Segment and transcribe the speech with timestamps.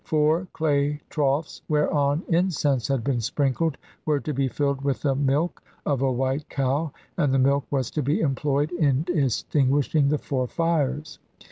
[0.03, 5.61] Four clay troughs, whereon incense had been sprinkled, were to be filled with the milk
[5.85, 10.47] of a white cow, and the milk was to be employed in extinguishing the four
[10.47, 11.19] fires.